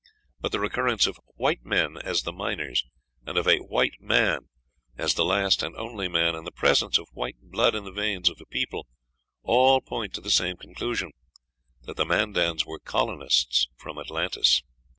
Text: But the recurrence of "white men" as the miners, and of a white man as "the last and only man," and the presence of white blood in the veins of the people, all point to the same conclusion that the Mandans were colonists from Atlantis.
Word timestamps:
But 0.39 0.51
the 0.51 0.59
recurrence 0.59 1.05
of 1.05 1.19
"white 1.35 1.63
men" 1.63 1.97
as 2.03 2.23
the 2.23 2.31
miners, 2.33 2.87
and 3.23 3.37
of 3.37 3.47
a 3.47 3.59
white 3.59 4.01
man 4.01 4.49
as 4.97 5.13
"the 5.13 5.23
last 5.23 5.61
and 5.61 5.75
only 5.75 6.07
man," 6.07 6.33
and 6.33 6.47
the 6.47 6.51
presence 6.51 6.97
of 6.97 7.07
white 7.13 7.35
blood 7.39 7.75
in 7.75 7.83
the 7.83 7.91
veins 7.91 8.27
of 8.27 8.37
the 8.39 8.47
people, 8.47 8.87
all 9.43 9.79
point 9.79 10.15
to 10.15 10.21
the 10.21 10.31
same 10.31 10.57
conclusion 10.57 11.11
that 11.83 11.97
the 11.97 12.05
Mandans 12.05 12.65
were 12.65 12.79
colonists 12.79 13.67
from 13.77 13.99
Atlantis. 13.99 14.63